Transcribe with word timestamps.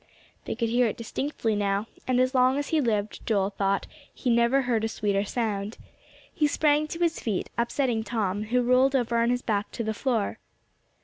They 0.45 0.55
could 0.55 0.69
hear 0.69 0.87
it 0.87 0.97
distinctly 0.97 1.55
now, 1.55 1.85
and 2.07 2.19
as 2.19 2.33
long 2.33 2.57
as 2.57 2.69
he 2.69 2.81
lived, 2.81 3.23
Joel 3.27 3.51
thought, 3.51 3.85
he 4.11 4.31
never 4.31 4.63
heard 4.63 4.83
a 4.83 4.87
sweeter 4.87 5.23
sound. 5.23 5.77
He 6.33 6.47
sprang 6.47 6.87
to 6.87 6.99
his 7.03 7.19
feet, 7.19 7.51
upsetting 7.55 8.03
Tom, 8.03 8.45
who 8.45 8.63
rolled 8.63 8.95
over 8.95 9.17
on 9.19 9.29
his 9.29 9.43
back 9.43 9.69
to 9.73 9.83
the 9.83 9.93
floor. 9.93 10.39